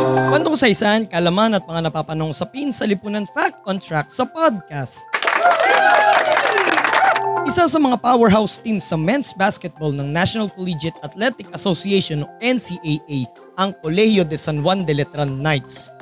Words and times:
Kwentong 0.00 0.56
saysan, 0.56 1.04
kalaman 1.04 1.52
at 1.52 1.64
mga 1.68 1.92
napapanong 1.92 2.32
sapin 2.32 2.72
sa 2.72 2.88
Lipunan 2.88 3.28
Fact 3.28 3.60
on 3.68 3.76
Track 3.76 4.08
sa 4.08 4.24
podcast. 4.24 5.04
Isa 7.44 7.68
sa 7.68 7.76
mga 7.76 8.00
powerhouse 8.00 8.56
teams 8.56 8.86
sa 8.86 8.96
men's 8.96 9.36
basketball 9.36 9.92
ng 9.92 10.08
National 10.08 10.48
Collegiate 10.48 10.96
Athletic 11.04 11.52
Association 11.52 12.24
o 12.24 12.30
NCAA 12.40 13.28
ang 13.60 13.76
Colegio 13.84 14.24
de 14.24 14.40
San 14.40 14.64
Juan 14.64 14.88
de 14.88 14.96
Letran 14.96 15.36
Knights. 15.36 15.92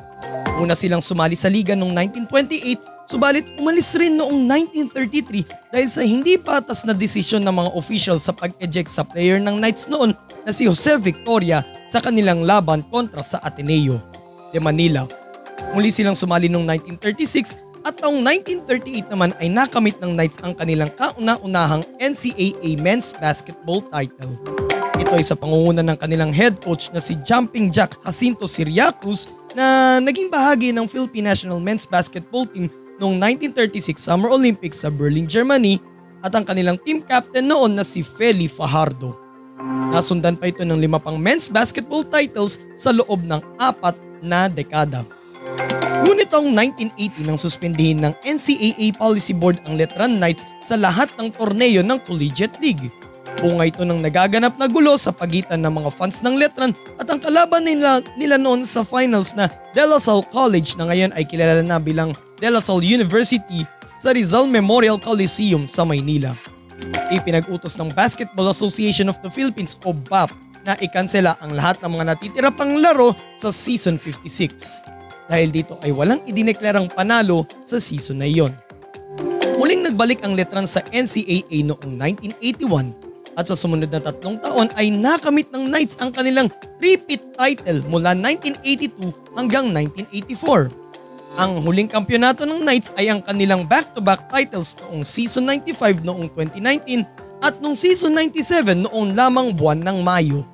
Una 0.62 0.78
silang 0.78 1.02
sumali 1.02 1.34
sa 1.34 1.50
liga 1.50 1.74
noong 1.74 1.94
1928 1.94 2.97
subalit 3.08 3.48
umalis 3.56 3.96
rin 3.96 4.20
noong 4.20 4.44
1933 4.44 5.72
dahil 5.72 5.88
sa 5.88 6.04
hindi 6.04 6.36
patas 6.36 6.84
na 6.84 6.92
desisyon 6.92 7.40
ng 7.40 7.54
mga 7.56 7.70
official 7.72 8.20
sa 8.20 8.36
pag-eject 8.36 8.92
sa 8.92 9.00
player 9.00 9.40
ng 9.40 9.56
Knights 9.56 9.88
noon 9.88 10.12
na 10.44 10.52
si 10.52 10.68
Jose 10.68 11.00
Victoria 11.00 11.64
sa 11.88 12.04
kanilang 12.04 12.44
laban 12.44 12.84
kontra 12.92 13.24
sa 13.24 13.40
Ateneo 13.40 13.96
de 14.52 14.60
Manila. 14.60 15.08
Muli 15.72 15.88
silang 15.88 16.12
sumali 16.12 16.52
noong 16.52 16.68
1936 17.00 17.64
at 17.88 17.96
taong 17.96 18.20
1938 18.20 19.08
naman 19.08 19.32
ay 19.40 19.48
nakamit 19.48 19.96
ng 20.04 20.12
Knights 20.12 20.44
ang 20.44 20.52
kanilang 20.52 20.92
kauna-unahang 20.92 21.80
NCAA 21.96 22.76
men's 22.76 23.16
basketball 23.16 23.80
title. 23.88 24.36
Ito 25.00 25.16
ay 25.16 25.24
sa 25.24 25.38
pangunguna 25.38 25.80
ng 25.80 25.96
kanilang 25.96 26.34
head 26.34 26.60
coach 26.60 26.92
na 26.92 27.00
si 27.00 27.16
Jumping 27.24 27.72
Jack 27.72 27.96
Jacinto 28.04 28.44
Siriacruz 28.44 29.32
na 29.56 29.96
naging 30.02 30.28
bahagi 30.28 30.74
ng 30.74 30.84
Philippine 30.84 31.32
National 31.32 31.62
Men's 31.62 31.88
Basketball 31.88 32.44
Team 32.44 32.68
noong 32.98 33.18
1936 33.18 33.98
Summer 33.98 34.30
Olympics 34.30 34.82
sa 34.82 34.90
Berlin, 34.90 35.26
Germany 35.26 35.78
at 36.22 36.34
ang 36.34 36.42
kanilang 36.46 36.78
team 36.82 37.02
captain 37.02 37.46
noon 37.46 37.78
na 37.78 37.86
si 37.86 38.02
Feli 38.02 38.50
Fajardo. 38.50 39.14
Nasundan 39.94 40.38
pa 40.38 40.50
ito 40.50 40.62
ng 40.62 40.78
lima 40.78 41.00
pang 41.00 41.16
men's 41.18 41.48
basketball 41.50 42.04
titles 42.04 42.62
sa 42.74 42.94
loob 42.94 43.24
ng 43.24 43.40
apat 43.58 43.96
na 44.22 44.46
dekada. 44.46 45.06
Ngunit 46.06 46.30
taong 46.30 46.50
1980 46.54 47.26
nang 47.26 47.38
suspindihin 47.40 47.98
ng 48.04 48.14
NCAA 48.22 48.94
Policy 48.94 49.34
Board 49.34 49.58
ang 49.66 49.74
Letran 49.74 50.22
Knights 50.22 50.46
sa 50.62 50.78
lahat 50.78 51.10
ng 51.18 51.34
torneo 51.34 51.82
ng 51.82 51.98
Collegiate 52.06 52.54
League. 52.62 52.86
Bunga 53.38 53.70
ito 53.70 53.86
ng 53.86 54.02
nagaganap 54.02 54.58
na 54.58 54.66
gulo 54.66 54.98
sa 54.98 55.14
pagitan 55.14 55.62
ng 55.62 55.70
mga 55.82 55.90
fans 55.94 56.22
ng 56.26 56.38
Letran 56.38 56.74
at 56.98 57.06
ang 57.06 57.22
kalaban 57.22 57.66
nila, 57.66 58.02
nila 58.18 58.34
noon 58.34 58.66
sa 58.66 58.82
finals 58.82 59.34
na 59.34 59.46
De 59.74 59.82
La 59.82 60.02
Salle 60.02 60.26
College 60.34 60.74
na 60.74 60.90
ngayon 60.90 61.14
ay 61.14 61.22
kilala 61.22 61.62
na 61.62 61.78
bilang 61.78 62.14
De 62.38 62.46
La 62.46 62.62
Salle 62.62 62.86
University 62.86 63.66
sa 63.98 64.14
Rizal 64.14 64.46
Memorial 64.46 64.94
Coliseum 64.94 65.66
sa 65.66 65.82
Maynila. 65.82 66.38
Ipinag-utos 67.10 67.74
ng 67.74 67.90
Basketball 67.90 68.54
Association 68.54 69.10
of 69.10 69.18
the 69.26 69.30
Philippines 69.30 69.74
o 69.82 69.90
BAP 69.90 70.30
na 70.62 70.78
ikansela 70.78 71.34
ang 71.42 71.58
lahat 71.58 71.82
ng 71.82 71.98
mga 71.98 72.04
natitira 72.14 72.50
pang 72.54 72.78
laro 72.78 73.18
sa 73.34 73.50
season 73.50 73.98
56. 73.98 74.86
Dahil 75.26 75.50
dito 75.50 75.82
ay 75.82 75.90
walang 75.90 76.22
idineklarang 76.30 76.86
panalo 76.94 77.42
sa 77.66 77.82
season 77.82 78.22
na 78.22 78.30
iyon. 78.30 78.54
Muling 79.58 79.82
nagbalik 79.90 80.22
ang 80.22 80.38
letran 80.38 80.70
sa 80.70 80.78
NCAA 80.94 81.66
noong 81.66 81.98
1981 82.38 82.94
at 83.34 83.50
sa 83.50 83.58
sumunod 83.58 83.90
na 83.90 83.98
tatlong 83.98 84.38
taon 84.38 84.70
ay 84.78 84.94
nakamit 84.94 85.50
ng 85.50 85.66
Knights 85.66 85.98
ang 85.98 86.14
kanilang 86.14 86.46
repeat 86.78 87.34
title 87.34 87.82
mula 87.90 88.14
1982 88.14 89.10
hanggang 89.34 89.74
1984. 89.74 90.87
Ang 91.36 91.60
huling 91.60 91.90
kampyonato 91.90 92.48
ng 92.48 92.64
Knights 92.64 92.88
ay 92.96 93.12
ang 93.12 93.20
kanilang 93.20 93.68
back-to-back 93.68 94.32
titles 94.32 94.72
noong 94.80 95.04
season 95.04 95.44
95 95.44 96.00
noong 96.00 96.32
2019 96.32 97.04
at 97.44 97.60
noong 97.60 97.76
season 97.76 98.16
97 98.16 98.88
noong 98.88 99.12
lamang 99.12 99.52
buwan 99.52 99.84
ng 99.84 100.00
Mayo. 100.00 100.48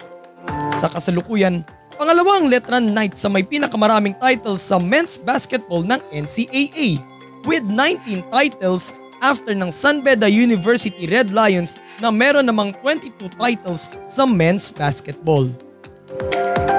Sa 0.75 0.91
kasalukuyan, 0.91 1.63
pangalawa 1.95 2.43
ang 2.43 2.51
Letran 2.51 2.91
Knights 2.91 3.23
sa 3.23 3.31
may 3.31 3.47
pinakamaraming 3.47 4.19
titles 4.19 4.67
sa 4.67 4.83
men's 4.83 5.15
basketball 5.15 5.87
ng 5.87 6.03
NCAA 6.11 6.99
with 7.47 7.63
19 7.63 8.27
titles 8.35 8.99
after 9.23 9.55
ng 9.55 9.71
San 9.71 10.03
Beda 10.03 10.27
University 10.27 11.07
Red 11.07 11.31
Lions 11.31 11.79
na 12.03 12.11
meron 12.11 12.51
namang 12.51 12.75
22 12.83 13.31
titles 13.39 13.89
sa 14.11 14.27
men's 14.27 14.75
basketball. 14.75 15.47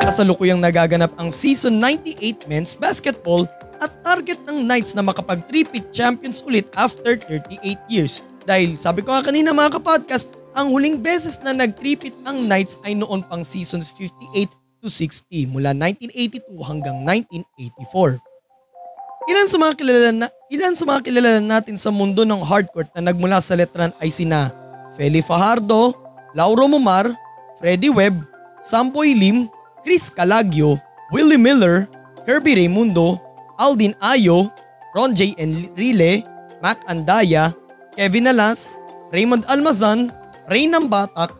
Kasalukuyang 0.06 0.62
nagaganap 0.62 1.18
ang 1.18 1.34
Season 1.34 1.82
98 1.82 2.46
Men's 2.46 2.78
Basketball 2.78 3.50
at 3.81 3.91
target 4.06 4.40
ng 4.47 4.63
Knights 4.63 4.94
na 4.94 5.03
makapag 5.03 5.44
3 5.47 5.68
champions 5.91 6.44
ulit 6.46 6.68
after 6.75 7.18
38 7.18 7.80
years. 7.91 8.24
Dahil 8.46 8.78
sabi 8.78 9.02
ko 9.02 9.12
nga 9.12 9.25
kanina 9.25 9.56
mga 9.56 9.81
kapodcast, 9.81 10.31
ang 10.56 10.72
huling 10.72 11.02
beses 11.02 11.41
na 11.44 11.52
nag 11.52 11.75
3 11.75 12.24
ang 12.24 12.47
Knights 12.47 12.80
ay 12.88 12.96
noon 12.96 13.25
pang 13.28 13.44
seasons 13.44 13.91
58 13.91 14.52
to 14.80 14.88
60 14.88 15.52
mula 15.52 15.74
1982 15.74 16.46
hanggang 16.62 17.02
1984. 17.02 18.22
Ilan 19.25 19.47
sa 19.50 19.58
mga 19.58 19.74
kilala 19.74 20.09
na, 20.14 20.28
ilan 20.53 20.78
sa 20.78 20.85
mga 20.85 21.02
kilala 21.02 21.41
natin 21.41 21.74
sa 21.81 21.90
mundo 21.90 22.22
ng 22.22 22.46
hardcourt 22.46 22.94
na 22.94 23.09
nagmula 23.09 23.41
sa 23.41 23.58
letran 23.58 23.90
ay 23.97 24.14
sina 24.14 24.53
Feli 24.94 25.25
Fajardo, 25.25 25.97
Lauro 26.38 26.69
Momar, 26.69 27.09
Freddie 27.58 27.90
Webb, 27.90 28.22
Samboy 28.62 29.18
Lim, 29.18 29.50
Chris 29.81 30.14
Calagio, 30.14 30.78
Willie 31.09 31.41
Miller, 31.41 31.90
Kirby 32.22 32.53
Raimundo, 32.53 33.18
Aldin 33.56 33.96
Ayo, 34.04 34.52
Ron 34.96 35.16
J. 35.16 35.36
Enrile, 35.40 36.24
Mac 36.60 36.84
Andaya, 36.88 37.56
Kevin 37.96 38.32
Alas, 38.32 38.76
Raymond 39.12 39.48
Almazan, 39.48 40.12
Ray 40.52 40.68
Batak, 40.68 41.32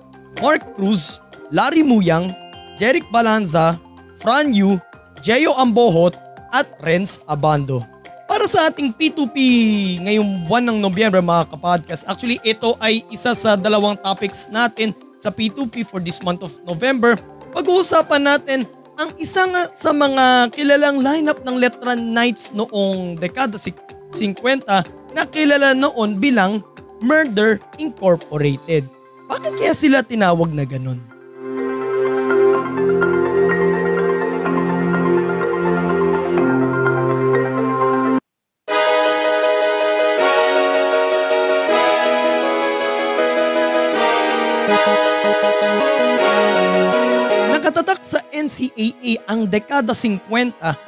Mark 0.42 0.64
Cruz, 0.75 1.20
Larry 1.52 1.84
Muyang, 1.84 2.31
Jeric 2.80 3.06
Balanza, 3.12 3.80
Fran 4.20 4.56
Yu, 4.56 4.80
Jeyo 5.22 5.56
Ambohot 5.56 6.16
at 6.52 6.68
Renz 6.81 7.20
Abando. 7.28 7.84
Para 8.25 8.50
sa 8.50 8.68
ating 8.68 8.92
P2P 8.96 9.36
ngayong 10.02 10.50
buwan 10.50 10.66
ng 10.66 10.78
Nobyembre 10.81 11.22
mga 11.22 11.54
kapodcast, 11.54 12.09
actually 12.09 12.42
ito 12.42 12.74
ay 12.81 13.06
isa 13.14 13.38
sa 13.38 13.54
dalawang 13.54 13.96
topics 14.02 14.50
natin 14.50 14.92
sa 15.22 15.30
P2P 15.30 15.86
for 15.86 16.02
this 16.02 16.20
month 16.25 16.42
of 16.42 16.58
November 16.66 17.16
pag-uusapan 17.56 18.36
natin 18.36 18.59
ang 18.95 19.11
isa 19.19 19.44
nga 19.47 19.67
sa 19.75 19.91
mga 19.91 20.51
kilalang 20.56 21.03
lineup 21.03 21.44
ng 21.44 21.56
Letran 21.59 22.16
Knights 22.16 22.56
noong 22.56 23.19
dekada 23.19 23.59
50 23.59 24.63
na 25.11 25.23
kilala 25.28 25.75
noon 25.75 26.16
bilang 26.19 26.63
Murder 27.03 27.59
Incorporated. 27.75 28.88
Bakit 29.28 29.53
kaya 29.59 29.75
sila 29.75 30.00
tinawag 30.00 30.56
na 30.56 30.63
ganun? 30.63 31.15
Nakatatak 47.75 48.08
sa 48.08 48.24
NCAA 48.31 49.19
ang 49.28 49.44
dekada 49.44 49.92
50 49.92 50.31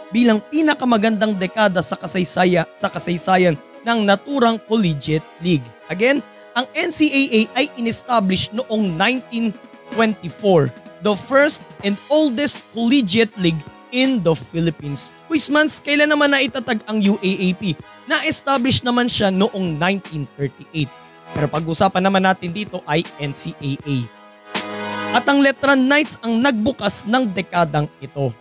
bilang 0.07 0.39
pinakamagandang 0.39 1.35
dekada 1.35 1.83
sa 1.83 1.99
kasaysaya 1.99 2.63
sa 2.79 2.87
kasaysayan 2.87 3.59
ng 3.83 4.07
naturang 4.07 4.55
collegiate 4.55 5.27
league. 5.43 5.67
Again, 5.91 6.23
ang 6.55 6.63
NCAA 6.71 7.51
ay 7.59 7.67
inestablish 7.75 8.55
noong 8.55 8.95
1924, 8.95 10.71
the 11.03 11.11
first 11.11 11.59
and 11.83 11.99
oldest 12.07 12.63
collegiate 12.71 13.35
league 13.35 13.59
in 13.91 14.23
the 14.23 14.31
Philippines. 14.31 15.11
Quizmans, 15.27 15.83
kailan 15.83 16.07
naman 16.07 16.31
na 16.31 16.39
itatag 16.39 16.79
ang 16.87 17.03
UAAP? 17.03 17.75
Na-establish 18.07 18.79
naman 18.87 19.11
siya 19.11 19.27
noong 19.27 19.75
1938. 19.75 20.87
Pero 21.35 21.51
pag-usapan 21.51 21.99
naman 21.99 22.23
natin 22.23 22.55
dito 22.55 22.79
ay 22.87 23.03
NCAA 23.19 24.16
at 25.15 25.23
ang 25.27 25.39
Letran 25.39 25.87
Knights 25.87 26.19
ang 26.19 26.39
nagbukas 26.41 27.07
ng 27.07 27.31
dekadang 27.31 27.87
ito. 28.03 28.33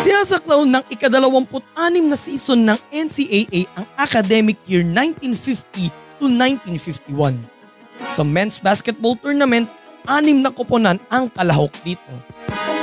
Sinasaklaw 0.00 0.68
ng 0.68 0.84
ikadalawamput-anim 0.92 2.04
na 2.04 2.18
season 2.20 2.68
ng 2.68 2.78
NCAA 2.92 3.64
ang 3.76 3.86
academic 3.96 4.60
year 4.68 4.84
1950 4.84 5.88
to 6.20 6.28
1951. 6.28 7.36
Sa 8.04 8.20
men's 8.20 8.60
basketball 8.60 9.16
tournament, 9.16 9.72
anim 10.04 10.44
na 10.44 10.52
koponan 10.52 11.00
ang 11.08 11.32
kalahok 11.32 11.72
dito. 11.80 12.12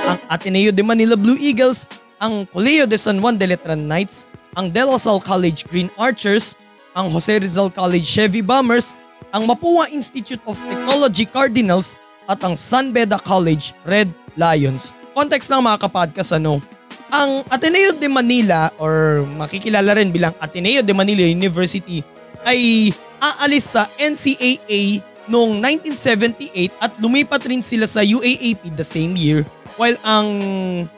ang 0.03 0.19
Ateneo 0.27 0.75
de 0.75 0.83
Manila 0.83 1.15
Blue 1.15 1.39
Eagles, 1.39 1.87
ang 2.19 2.43
Colegio 2.51 2.83
de 2.83 2.99
San 2.99 3.23
Juan 3.23 3.39
de 3.39 3.47
Letran 3.47 3.87
Knights, 3.87 4.27
ang 4.59 4.67
De 4.67 4.83
La 4.83 4.99
Salle 4.99 5.23
College 5.23 5.63
Green 5.71 5.87
Archers, 5.95 6.59
ang 6.91 7.07
Jose 7.07 7.39
Rizal 7.39 7.71
College 7.71 8.03
Chevy 8.03 8.43
Bombers, 8.43 8.99
ang 9.31 9.47
Mapua 9.47 9.89
Institute 9.89 10.43
of 10.45 10.59
Technology 10.67 11.23
Cardinals 11.23 11.95
at 12.27 12.39
ang 12.43 12.55
San 12.55 12.91
Beda 12.95 13.19
College 13.19 13.75
Red 13.87 14.11
Lions. 14.39 14.95
Context 15.13 15.49
lang 15.51 15.65
mga 15.65 15.85
kapodcast 15.85 16.35
ano, 16.37 16.59
ang 17.13 17.45
Ateneo 17.53 17.93
de 17.93 18.09
Manila 18.09 18.73
or 18.81 19.21
makikilala 19.37 19.93
rin 19.93 20.09
bilang 20.09 20.33
Ateneo 20.41 20.81
de 20.81 20.93
Manila 20.97 21.21
University 21.21 22.01
ay 22.41 22.89
aalis 23.21 23.77
sa 23.77 23.85
NCAA 24.01 25.05
noong 25.29 25.61
1978 25.61 26.83
at 26.83 26.91
lumipat 26.99 27.47
rin 27.47 27.63
sila 27.63 27.87
sa 27.87 28.03
UAAP 28.03 28.75
the 28.75 28.83
same 28.83 29.15
year 29.15 29.47
while 29.79 29.95
ang 30.03 30.27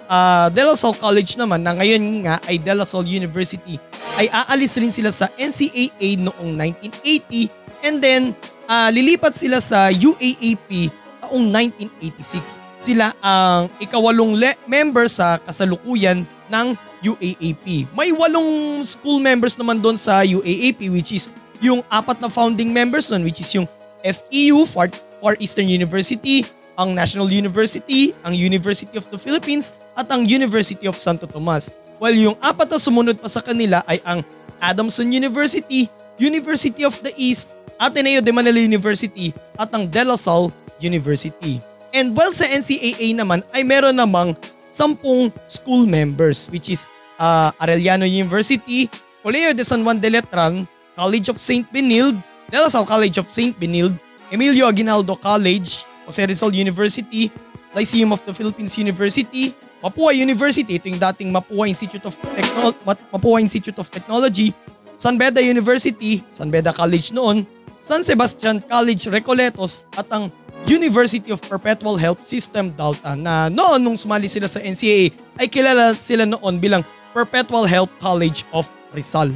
uh, 0.09 0.47
De 0.49 0.61
La 0.65 0.73
Salle 0.73 0.97
College 0.97 1.37
naman 1.37 1.61
na 1.61 1.77
ngayon 1.77 2.25
nga 2.25 2.41
ay 2.49 2.57
De 2.57 2.73
La 2.73 2.87
Salle 2.87 3.11
University 3.11 3.77
ay 4.17 4.31
aalis 4.31 4.73
rin 4.81 4.89
sila 4.89 5.13
sa 5.13 5.29
NCAA 5.37 6.17
noong 6.17 6.57
1980 6.57 7.85
and 7.85 8.01
then 8.01 8.21
uh, 8.65 8.89
lilipat 8.89 9.37
sila 9.37 9.61
sa 9.61 9.93
UAAP 9.93 10.89
taong 11.25 11.49
1986. 11.49 12.61
Sila 12.77 13.17
ang 13.17 13.73
ikawalong 13.81 14.37
le- 14.37 14.59
member 14.69 15.09
sa 15.09 15.41
kasalukuyan 15.41 16.21
ng 16.53 16.67
UAAP. 17.01 17.89
May 17.97 18.13
walong 18.13 18.81
school 18.85 19.17
members 19.17 19.57
naman 19.57 19.81
doon 19.81 19.97
sa 19.97 20.21
UAAP 20.21 20.93
which 20.93 21.17
is 21.17 21.25
yung 21.57 21.81
apat 21.89 22.21
na 22.21 22.29
founding 22.29 22.69
members 22.69 23.09
nun 23.09 23.25
which 23.25 23.41
is 23.41 23.49
yung 23.57 23.65
FEU, 24.05 24.69
Far, 24.69 24.93
Far 25.17 25.33
Eastern 25.41 25.65
University, 25.65 26.45
ang 26.77 26.93
National 26.93 27.25
University, 27.25 28.13
ang 28.21 28.37
University 28.37 28.93
of 29.01 29.07
the 29.09 29.17
Philippines 29.17 29.73
at 29.97 30.05
ang 30.13 30.29
University 30.29 30.85
of 30.85 30.93
Santo 31.01 31.25
Tomas. 31.25 31.73
While 31.97 32.13
yung 32.13 32.37
apat 32.37 32.69
na 32.69 32.77
sumunod 32.77 33.17
pa 33.17 33.31
sa 33.31 33.41
kanila 33.41 33.81
ay 33.89 33.97
ang 34.05 34.21
Adamson 34.61 35.09
University, 35.09 35.89
University 36.21 36.85
of 36.85 36.99
the 37.01 37.15
East, 37.17 37.55
Ateneo 37.81 38.21
de 38.21 38.31
Manila 38.31 38.59
University 38.59 39.33
at 39.57 39.67
ang 39.73 39.87
De 39.87 40.03
La 40.03 40.15
Salle 40.19 40.53
University. 40.79 41.61
And 41.95 42.11
while 42.11 42.35
sa 42.35 42.43
NCAA 42.47 43.15
naman 43.15 43.43
ay 43.55 43.63
meron 43.63 43.95
namang 43.95 44.35
sampung 44.67 45.31
school 45.47 45.87
members 45.87 46.51
which 46.51 46.67
is 46.67 46.83
uh, 47.19 47.55
Arellano 47.59 48.03
University, 48.03 48.91
Colegio 49.23 49.55
de 49.55 49.63
San 49.63 49.81
Juan 49.81 49.97
de 50.03 50.11
Letran, 50.11 50.67
College 50.95 51.31
of 51.31 51.37
St. 51.39 51.65
Benilde, 51.71 52.19
De 52.51 52.57
La 52.59 52.67
Salle 52.67 52.85
College 52.85 53.17
of 53.17 53.27
St. 53.31 53.55
Benilde, 53.57 53.95
Emilio 54.31 54.67
Aguinaldo 54.67 55.15
College, 55.15 55.87
Jose 56.05 56.21
Rizal 56.25 56.53
University, 56.53 57.31
Lyceum 57.73 58.13
of 58.13 58.23
the 58.23 58.33
Philippines 58.33 58.77
University, 58.77 59.55
Mapua 59.83 60.15
University, 60.15 60.79
ito 60.79 60.87
yung 60.89 61.01
dating 61.01 61.29
Mapua 61.29 61.67
Institute 61.67 62.05
of, 62.07 62.15
Techno- 62.21 62.77
Mapua 63.11 63.37
Institute 63.41 63.77
of 63.77 63.91
Technology, 63.91 64.55
San 64.95 65.19
Beda 65.19 65.43
University, 65.43 66.23
San 66.31 66.49
Beda 66.49 66.71
College 66.71 67.11
noon, 67.11 67.43
San 67.85 68.01
Sebastian 68.01 68.63
College 68.65 69.11
Recoletos 69.11 69.85
at 69.93 70.07
ang 70.09 70.31
University 70.65 71.29
of 71.29 71.37
Perpetual 71.45 71.93
Health 71.93 72.25
System 72.25 72.73
Dalta 72.73 73.13
na 73.13 73.53
noon 73.53 73.77
nung 73.77 73.93
sumali 73.93 74.25
sila 74.25 74.49
sa 74.49 74.57
NCAA 74.57 75.13
ay 75.37 75.45
kilala 75.45 75.93
sila 75.93 76.25
noon 76.25 76.57
bilang 76.57 76.81
Perpetual 77.13 77.69
Health 77.69 77.93
College 78.01 78.41
of 78.49 78.65
Rizal. 78.89 79.29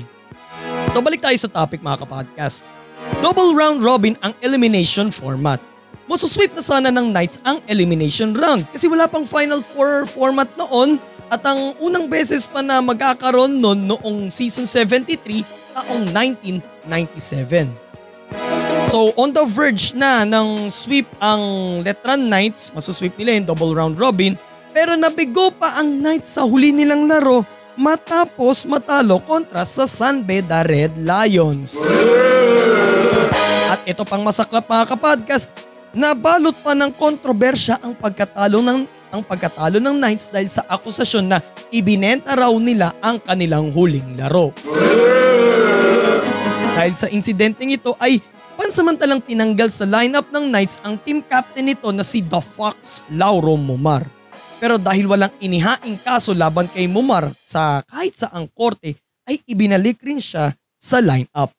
So 0.89 1.05
balik 1.05 1.21
tayo 1.21 1.37
sa 1.37 1.45
topic 1.45 1.85
mga 1.85 2.01
kapodcast. 2.01 2.65
Double 3.21 3.53
round 3.53 3.85
robin 3.85 4.17
ang 4.25 4.33
elimination 4.41 5.13
format. 5.13 5.61
Masusweep 6.09 6.57
na 6.57 6.65
sana 6.65 6.89
ng 6.89 7.13
Knights 7.13 7.37
ang 7.45 7.61
elimination 7.69 8.33
round 8.33 8.65
kasi 8.73 8.89
wala 8.89 9.05
pang 9.05 9.21
Final 9.29 9.61
Four 9.61 10.09
format 10.09 10.49
noon 10.57 10.97
at 11.29 11.45
ang 11.45 11.77
unang 11.77 12.09
beses 12.09 12.49
pa 12.49 12.65
na 12.65 12.81
magkakaroon 12.81 13.61
noon 13.61 13.85
noong 13.85 14.33
season 14.33 14.65
73 14.65 15.45
taong 15.77 16.09
1997. 16.09 17.88
So 18.89 19.13
on 19.21 19.37
the 19.37 19.45
verge 19.45 19.93
na 19.93 20.25
ng 20.25 20.65
sweep 20.65 21.05
ang 21.21 21.41
Letran 21.85 22.25
Knights, 22.25 22.73
masusweep 22.73 23.13
nila 23.21 23.37
yung 23.37 23.45
double 23.45 23.77
round 23.77 24.01
robin, 24.01 24.33
pero 24.73 24.97
nabigo 24.97 25.53
pa 25.53 25.77
ang 25.77 26.01
Knights 26.01 26.33
sa 26.33 26.41
huli 26.41 26.73
nilang 26.73 27.05
laro 27.05 27.45
matapos 27.77 28.65
matalo 28.65 29.21
kontra 29.21 29.61
sa 29.69 29.85
San 29.85 30.25
Beda 30.25 30.65
Red 30.65 30.97
Lions. 31.05 31.77
At 33.69 33.85
ito 33.85 34.01
pang 34.09 34.25
masaklap 34.25 34.65
mga 34.65 34.97
kapodcast, 34.97 35.53
nabalot 35.93 36.57
pa 36.57 36.73
ng 36.73 36.89
kontrobersya 36.89 37.77
ang 37.85 37.93
pagkatalo 37.93 38.57
ng 38.65 38.89
ang 39.13 39.21
pagkatalo 39.21 39.77
ng 39.77 40.01
Knights 40.01 40.33
dahil 40.33 40.49
sa 40.49 40.65
akusasyon 40.65 41.29
na 41.29 41.45
ibinenta 41.69 42.33
raw 42.33 42.49
nila 42.57 42.97
ang 43.05 43.21
kanilang 43.21 43.69
huling 43.69 44.17
laro. 44.17 44.49
Dahil 46.73 46.93
sa 46.97 47.05
insidenteng 47.13 47.69
ito 47.69 47.93
ay 48.01 48.17
pansamantalang 48.69 49.25
tinanggal 49.25 49.73
sa 49.73 49.81
lineup 49.81 50.29
ng 50.29 50.45
Knights 50.45 50.77
ang 50.85 50.93
team 51.01 51.25
captain 51.25 51.65
nito 51.65 51.89
na 51.89 52.05
si 52.05 52.21
The 52.21 52.37
Fox 52.37 53.01
Lauro 53.09 53.57
Mumar. 53.57 54.05
Pero 54.61 54.77
dahil 54.77 55.09
walang 55.09 55.33
inihaing 55.41 55.97
kaso 55.97 56.37
laban 56.37 56.69
kay 56.69 56.85
Mumar 56.85 57.33
sa 57.41 57.81
kahit 57.89 58.21
saang 58.21 58.45
korte 58.53 58.93
ay 59.25 59.41
ibinalik 59.49 59.97
rin 60.05 60.21
siya 60.21 60.53
sa 60.77 61.01
lineup. 61.01 61.49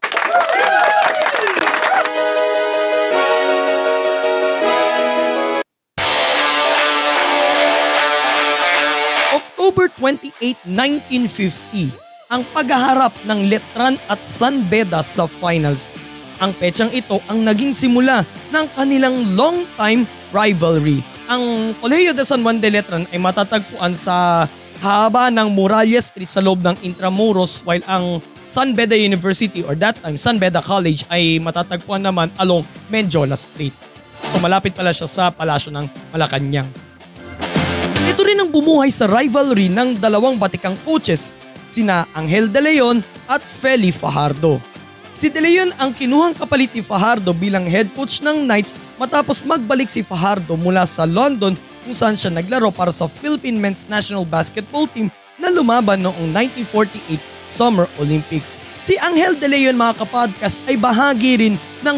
October 9.34 9.90
28, 9.98 10.62
1950, 10.62 11.90
ang 12.30 12.46
paghaharap 12.54 13.18
ng 13.26 13.50
Letran 13.50 13.98
at 14.06 14.22
San 14.22 14.62
Beda 14.70 15.02
sa 15.02 15.26
finals. 15.26 15.98
Ang 16.40 16.56
petsang 16.56 16.88
ito 16.96 17.20
ang 17.28 17.44
naging 17.44 17.76
simula 17.76 18.24
ng 18.48 18.66
kanilang 18.72 19.36
long-time 19.36 20.08
rivalry. 20.32 21.04
Ang 21.28 21.76
Colegio 21.76 22.16
de 22.16 22.24
San 22.24 22.40
Juan 22.40 22.64
de 22.64 22.72
Letran 22.72 23.04
ay 23.12 23.20
matatagpuan 23.20 23.92
sa 23.92 24.48
haba 24.80 25.28
ng 25.28 25.52
Muralles 25.52 26.08
Street 26.08 26.32
sa 26.32 26.40
loob 26.40 26.64
ng 26.64 26.80
Intramuros 26.80 27.60
while 27.68 27.84
ang 27.84 28.24
San 28.48 28.72
Beda 28.72 28.96
University 28.96 29.60
or 29.60 29.76
that 29.76 30.00
time 30.00 30.16
San 30.16 30.40
Beda 30.40 30.64
College 30.64 31.04
ay 31.12 31.36
matatagpuan 31.44 32.00
naman 32.00 32.32
along 32.40 32.64
Menjola 32.88 33.36
Street. 33.36 33.76
So 34.32 34.40
malapit 34.40 34.72
pala 34.72 34.96
siya 34.96 35.12
sa 35.12 35.28
palasyo 35.28 35.68
ng 35.76 35.86
Malacanang. 36.08 36.72
Ito 38.08 38.20
rin 38.24 38.40
ang 38.40 38.48
bumuhay 38.48 38.88
sa 38.88 39.04
rivalry 39.04 39.68
ng 39.68 40.00
dalawang 40.00 40.40
batikang 40.40 40.74
coaches, 40.88 41.36
sina 41.68 42.08
Angel 42.16 42.48
De 42.48 42.64
Leon 42.64 43.04
at 43.28 43.44
Feli 43.44 43.92
Fajardo. 43.92 44.69
Si 45.20 45.28
De 45.28 45.36
Leon 45.36 45.68
ang 45.76 45.92
kinuhang 45.92 46.32
kapalit 46.32 46.72
ni 46.72 46.80
Fajardo 46.80 47.36
bilang 47.36 47.68
head 47.68 47.92
coach 47.92 48.24
ng 48.24 48.48
Knights 48.48 48.72
matapos 48.96 49.44
magbalik 49.44 49.92
si 49.92 50.00
Fajardo 50.00 50.56
mula 50.56 50.88
sa 50.88 51.04
London 51.04 51.52
kung 51.84 51.92
saan 51.92 52.16
siya 52.16 52.32
naglaro 52.32 52.72
para 52.72 52.88
sa 52.88 53.04
Philippine 53.04 53.60
Men's 53.60 53.84
National 53.84 54.24
Basketball 54.24 54.88
Team 54.88 55.12
na 55.36 55.52
lumaban 55.52 56.00
noong 56.00 56.32
1948 56.32 57.20
Summer 57.52 57.84
Olympics. 58.00 58.64
Si 58.80 58.96
Angel 58.96 59.36
De 59.36 59.44
Leon 59.44 59.76
mga 59.76 60.00
kapodcast 60.00 60.56
ay 60.64 60.80
bahagi 60.80 61.36
rin 61.36 61.54
ng 61.84 61.96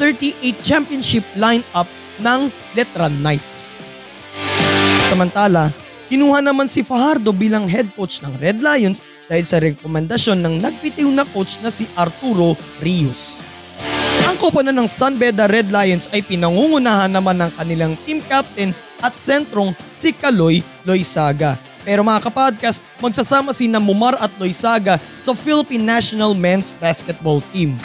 1938 0.00 0.64
championship 0.64 1.24
lineup 1.36 1.84
ng 2.16 2.48
Letran 2.72 3.12
Knights. 3.20 3.92
Samantala, 5.12 5.68
kinuha 6.08 6.44
naman 6.44 6.68
si 6.68 6.84
Fajardo 6.84 7.32
bilang 7.32 7.68
head 7.68 7.88
coach 7.96 8.20
ng 8.24 8.34
Red 8.40 8.60
Lions 8.60 9.00
dahil 9.28 9.44
sa 9.44 9.60
rekomendasyon 9.60 10.38
ng 10.40 10.54
nagpitiw 10.60 11.08
na 11.08 11.24
coach 11.32 11.60
na 11.64 11.72
si 11.72 11.88
Arturo 11.96 12.56
Rios. 12.80 13.44
Ang 14.24 14.40
koponan 14.40 14.74
ng 14.74 14.88
San 14.88 15.20
Beda 15.20 15.44
Red 15.44 15.68
Lions 15.68 16.08
ay 16.10 16.24
pinangungunahan 16.24 17.12
naman 17.12 17.38
ng 17.38 17.50
kanilang 17.54 17.94
team 18.08 18.24
captain 18.24 18.72
at 19.04 19.12
sentrong 19.12 19.76
si 19.92 20.16
Kaloy 20.16 20.64
Loisaga. 20.82 21.60
Pero 21.84 22.00
mga 22.00 22.24
kapodcast, 22.24 22.80
magsasama 22.96 23.52
si 23.52 23.68
Mumar 23.68 24.16
at 24.16 24.32
Loisaga 24.40 24.96
sa 25.20 25.36
Philippine 25.36 25.84
National 25.84 26.32
Men's 26.32 26.72
Basketball 26.72 27.44
Team. 27.52 27.76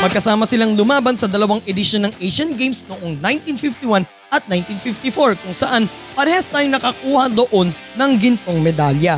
Magkasama 0.00 0.48
silang 0.48 0.72
lumaban 0.72 1.12
sa 1.18 1.28
dalawang 1.28 1.60
edisyon 1.68 2.08
ng 2.08 2.12
Asian 2.16 2.56
Games 2.56 2.86
noong 2.88 3.20
1951 3.20 4.15
at 4.36 4.44
1954 4.52 5.40
kung 5.40 5.54
saan 5.56 5.88
parehas 6.12 6.52
tayong 6.52 6.76
nakakuha 6.76 7.32
doon 7.32 7.72
ng 7.72 8.10
gintong 8.20 8.60
medalya. 8.60 9.16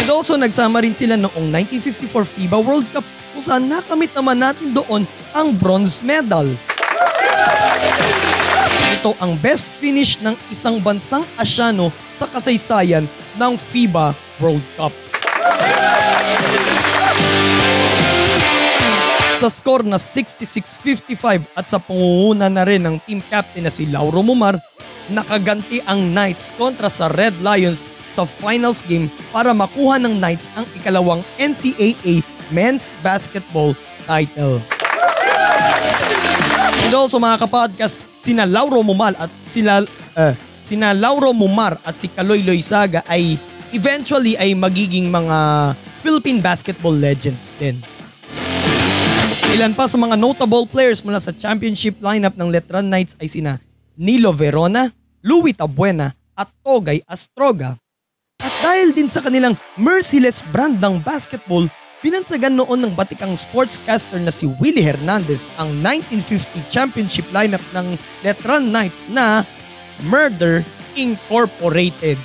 And 0.00 0.08
also 0.08 0.40
nagsama 0.40 0.80
rin 0.80 0.96
sila 0.96 1.20
noong 1.20 1.52
1954 1.52 2.24
FIBA 2.24 2.58
World 2.60 2.88
Cup 2.92 3.04
kung 3.36 3.42
saan 3.44 3.68
nakamit 3.68 4.12
naman 4.16 4.40
natin 4.40 4.72
doon 4.72 5.04
ang 5.36 5.52
bronze 5.52 6.00
medal. 6.00 6.48
Ito 9.00 9.12
ang 9.20 9.36
best 9.36 9.76
finish 9.76 10.16
ng 10.24 10.32
isang 10.48 10.80
bansang 10.80 11.28
Asyano 11.36 11.92
sa 12.16 12.24
kasaysayan 12.24 13.04
ng 13.36 13.52
FIBA 13.60 14.16
World 14.40 14.64
Cup. 14.80 14.94
Sa 19.34 19.50
score 19.50 19.82
na 19.82 19.98
66-55 19.98 21.58
at 21.58 21.66
sa 21.66 21.82
pangunguna 21.82 22.46
na 22.46 22.62
rin 22.62 22.86
ng 22.86 23.02
team 23.02 23.18
captain 23.26 23.66
na 23.66 23.72
si 23.74 23.82
Lauro 23.90 24.22
Mumar, 24.22 24.62
nakaganti 25.10 25.82
ang 25.90 26.14
Knights 26.14 26.54
kontra 26.54 26.86
sa 26.86 27.10
Red 27.10 27.42
Lions 27.42 27.82
sa 28.06 28.22
finals 28.22 28.86
game 28.86 29.10
para 29.34 29.50
makuha 29.50 29.98
ng 29.98 30.22
Knights 30.22 30.46
ang 30.54 30.62
ikalawang 30.78 31.26
NCAA 31.42 32.22
Men's 32.54 32.94
Basketball 33.02 33.74
title. 34.06 34.62
And 36.86 36.94
also 36.94 37.18
mga 37.18 37.42
kapodcast, 37.42 38.06
sina 38.22 38.46
Lauro 38.46 38.86
Mumal 38.86 39.18
at 39.18 39.34
sila 39.50 39.82
uh, 40.14 40.32
sina 40.62 40.94
Lauro 40.94 41.34
Mumar 41.34 41.82
at 41.82 41.98
si 41.98 42.06
Kaloy 42.06 42.46
Loizaga 42.46 43.02
ay 43.10 43.34
eventually 43.74 44.38
ay 44.38 44.54
magiging 44.54 45.10
mga 45.10 45.72
Philippine 46.06 46.38
basketball 46.38 46.94
legends 46.94 47.50
din. 47.58 47.82
Ilan 49.54 49.70
pa 49.70 49.86
sa 49.86 49.94
mga 49.94 50.18
notable 50.18 50.66
players 50.66 50.98
mula 51.06 51.22
sa 51.22 51.30
championship 51.30 52.02
lineup 52.02 52.34
ng 52.34 52.50
Letran 52.50 52.90
Knights 52.90 53.14
ay 53.22 53.30
sina 53.30 53.62
Nilo 53.94 54.34
Verona, 54.34 54.90
Louis 55.22 55.54
Tabuena 55.54 56.10
at 56.34 56.50
Togay 56.66 57.06
Astroga. 57.06 57.78
At 58.42 58.50
dahil 58.58 58.90
din 58.90 59.06
sa 59.06 59.22
kanilang 59.22 59.54
merciless 59.78 60.42
brand 60.50 60.82
ng 60.82 60.98
basketball, 61.06 61.70
Pinansagan 62.04 62.52
noon 62.52 62.84
ng 62.84 62.92
batikang 62.92 63.32
sportscaster 63.32 64.20
na 64.20 64.28
si 64.28 64.44
Willie 64.60 64.84
Hernandez 64.84 65.48
ang 65.56 65.72
1950 65.80 66.68
championship 66.68 67.24
lineup 67.32 67.64
ng 67.72 67.96
Letran 68.20 68.68
Knights 68.68 69.08
na 69.08 69.40
Murder 70.04 70.60
Incorporated. 71.00 72.20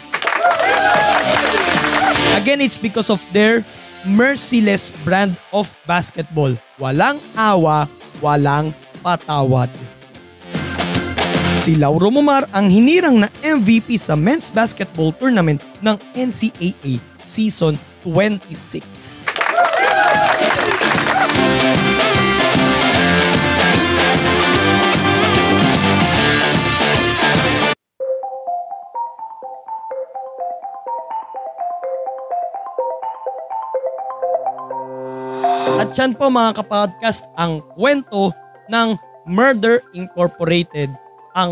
Again, 2.35 2.59
it's 2.59 2.75
because 2.75 3.07
of 3.07 3.23
their 3.31 3.63
merciless 4.05 4.91
brand 5.03 5.35
of 5.51 5.71
basketball. 5.83 6.53
Walang 6.79 7.19
awa, 7.35 7.87
walang 8.23 8.71
patawad. 9.03 9.67
Si 11.59 11.75
Lauro 11.75 12.07
Momar 12.07 12.47
ang 12.55 12.71
hinirang 12.71 13.19
na 13.19 13.29
MVP 13.43 13.99
sa 13.99 14.15
men's 14.15 14.47
basketball 14.47 15.11
tournament 15.11 15.59
ng 15.83 15.99
NCAA 16.15 17.03
Season 17.19 17.75
26. 18.07 19.27
At 35.89 35.97
yan 35.97 36.13
po 36.13 36.29
mga 36.29 36.53
kapodcast 36.53 37.25
ang 37.33 37.65
kwento 37.73 38.29
ng 38.69 38.93
Murder 39.25 39.81
Incorporated, 39.97 40.93
ang 41.33 41.49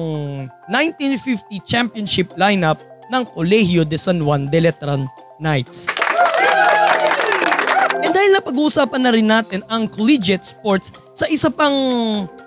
1950 0.70 1.58
championship 1.65 2.29
lineup 2.38 2.77
ng 3.10 3.25
Colegio 3.34 3.82
de 3.82 3.98
San 3.98 4.22
Juan 4.22 4.46
de 4.53 4.62
Letran 4.62 5.10
Knights. 5.41 5.89
And 8.06 8.13
dahil 8.13 8.38
na 8.38 8.46
pag-uusapan 8.46 9.01
na 9.01 9.10
rin 9.10 9.25
natin 9.25 9.65
ang 9.74 9.89
collegiate 9.89 10.46
sports 10.46 10.94
sa 11.17 11.25
isa 11.34 11.50
pang 11.50 11.74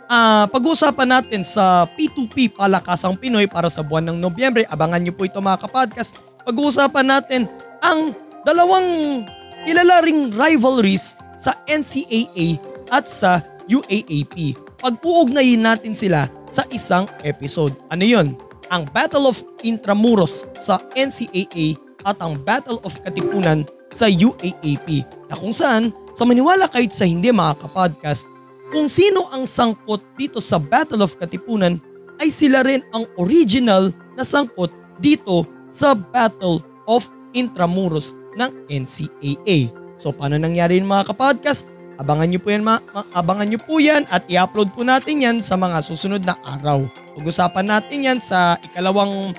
uh, 0.06 0.46
pag-uusapan 0.46 1.10
natin 1.10 1.42
sa 1.42 1.90
P2P 1.98 2.54
Palakasang 2.54 3.18
Pinoy 3.18 3.50
para 3.50 3.66
sa 3.66 3.82
buwan 3.82 4.14
ng 4.14 4.22
Nobyembre. 4.22 4.62
Abangan 4.70 5.02
niyo 5.02 5.10
po 5.10 5.26
ito 5.26 5.42
mga 5.42 5.66
kapodcast. 5.66 6.22
Pag-uusapan 6.46 7.18
natin 7.18 7.50
ang 7.82 8.14
dalawang 8.46 9.26
kilala 9.66 10.06
ring 10.06 10.30
rivalries 10.30 11.18
sa 11.40 11.56
NCAA 11.64 12.60
at 12.92 13.08
sa 13.08 13.40
UAAP. 13.64 14.60
Pag-uugnayin 14.76 15.64
natin 15.64 15.96
sila 15.96 16.28
sa 16.52 16.68
isang 16.68 17.08
episode. 17.24 17.72
Ano 17.88 18.04
yun? 18.04 18.36
Ang 18.68 18.84
Battle 18.92 19.24
of 19.24 19.40
Intramuros 19.64 20.44
sa 20.60 20.76
NCAA 20.92 21.80
at 22.04 22.20
ang 22.20 22.36
Battle 22.44 22.76
of 22.84 23.00
Katipunan 23.00 23.64
sa 23.88 24.06
UAAP 24.06 25.02
na 25.32 25.34
kung 25.34 25.50
saan 25.50 25.90
sa 26.14 26.28
maniwala 26.28 26.68
kahit 26.68 26.94
sa 26.94 27.08
hindi 27.08 27.32
mga 27.32 27.58
kapodcast 27.58 28.28
kung 28.70 28.86
sino 28.86 29.26
ang 29.34 29.50
sangkot 29.50 29.98
dito 30.14 30.38
sa 30.38 30.62
Battle 30.62 31.02
of 31.02 31.18
Katipunan 31.18 31.82
ay 32.22 32.30
sila 32.30 32.62
rin 32.62 32.86
ang 32.94 33.08
original 33.18 33.90
na 34.14 34.22
sangkot 34.22 34.70
dito 35.02 35.42
sa 35.72 35.96
Battle 35.96 36.62
of 36.86 37.10
Intramuros 37.34 38.14
ng 38.38 38.50
NCAA. 38.70 39.79
So 40.00 40.16
paano 40.16 40.40
nangyari 40.40 40.80
yun 40.80 40.88
mga 40.88 41.12
kapodcast? 41.12 41.68
Abangan 42.00 42.32
nyo 42.32 42.40
po 42.40 42.48
yan, 42.48 42.64
ma- 42.64 42.80
abangan 43.12 43.44
nyo 43.44 43.60
po 43.60 43.76
yan 43.76 44.08
at 44.08 44.24
i-upload 44.24 44.72
po 44.72 44.80
natin 44.80 45.20
yan 45.20 45.36
sa 45.44 45.60
mga 45.60 45.84
susunod 45.84 46.24
na 46.24 46.32
araw. 46.48 46.88
Pag-usapan 47.20 47.68
natin 47.68 48.08
yan 48.08 48.16
sa 48.16 48.56
ikalawang 48.64 49.36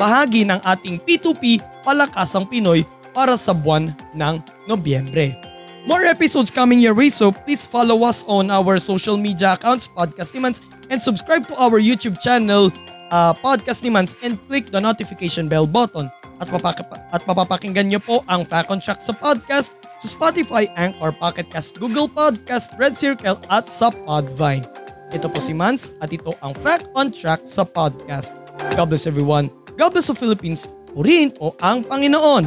bahagi 0.00 0.48
ng 0.48 0.56
ating 0.64 1.04
P2P 1.04 1.60
Palakasang 1.84 2.48
Pinoy 2.48 2.88
para 3.12 3.36
sa 3.36 3.52
buwan 3.52 3.92
ng 4.16 4.34
Nobyembre. 4.64 5.36
More 5.84 6.08
episodes 6.08 6.48
coming 6.48 6.80
your 6.80 6.96
way 6.96 7.12
so 7.12 7.28
please 7.28 7.68
follow 7.68 8.08
us 8.08 8.24
on 8.24 8.48
our 8.48 8.80
social 8.80 9.20
media 9.20 9.56
accounts, 9.60 9.88
Podcast 9.88 10.32
Nimans, 10.32 10.64
and 10.88 11.00
subscribe 11.00 11.44
to 11.48 11.54
our 11.60 11.76
YouTube 11.76 12.16
channel, 12.24 12.72
uh, 13.12 13.36
Podcast 13.36 13.84
Nimans, 13.84 14.16
and 14.24 14.40
click 14.48 14.72
the 14.72 14.80
notification 14.80 15.48
bell 15.48 15.68
button. 15.68 16.08
At, 16.40 16.48
mapaka- 16.48 16.86
at 17.12 17.22
mapapakinggan 17.24 17.92
nyo 17.92 18.00
po 18.00 18.16
ang 18.28 18.44
Fact 18.48 18.72
on 18.72 18.80
Track 18.80 19.00
sa 19.04 19.12
podcast 19.12 19.74
sa 19.98 20.06
Spotify, 20.06 20.70
Anchor, 20.78 21.10
Pocket 21.10 21.50
Cast, 21.50 21.78
Google 21.78 22.06
Podcast, 22.06 22.74
Red 22.78 22.94
Circle 22.94 23.38
at 23.50 23.66
sa 23.66 23.90
Podvine. 23.90 24.66
Ito 25.10 25.26
po 25.26 25.40
si 25.40 25.56
Mans 25.56 25.90
at 26.04 26.12
ito 26.12 26.36
ang 26.44 26.52
Fact 26.52 26.86
on 26.92 27.10
Track 27.10 27.48
sa 27.48 27.64
podcast. 27.64 28.36
God 28.76 28.92
bless 28.92 29.08
everyone. 29.08 29.48
God 29.80 29.96
bless 29.96 30.12
the 30.12 30.16
Philippines. 30.16 30.68
Purihin 30.92 31.32
po 31.32 31.56
ang 31.64 31.86
Panginoon. 31.86 32.44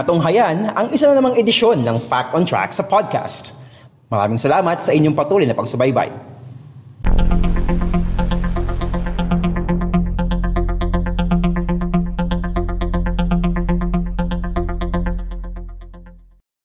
Natunghayan 0.00 0.72
ang 0.72 0.88
isa 0.88 1.12
na 1.12 1.20
namang 1.20 1.36
edisyon 1.36 1.84
ng 1.84 2.00
Fact 2.00 2.32
on 2.32 2.48
Track 2.48 2.72
sa 2.72 2.88
podcast. 2.88 3.52
Maraming 4.08 4.40
salamat 4.40 4.80
sa 4.80 4.96
inyong 4.96 5.12
patuloy 5.12 5.44
na 5.44 5.52
pagsubaybay. 5.52 6.29